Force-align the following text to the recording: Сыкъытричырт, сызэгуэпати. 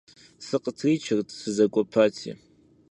Сыкъытричырт, 0.45 1.27
сызэгуэпати. 1.39 2.31